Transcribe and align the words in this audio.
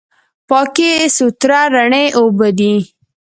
پاکې، 0.49 0.91
سوتره، 1.17 1.61
رڼې 1.73 2.05
اوبه 2.19 2.49
دي. 2.57 2.73